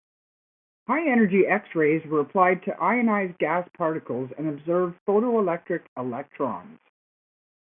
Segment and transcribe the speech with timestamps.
[0.87, 6.79] High-energy X-rays were applied to ionize gas particles and observe photoelectric electrons.